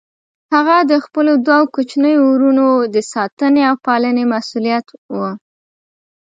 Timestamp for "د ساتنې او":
2.93-3.75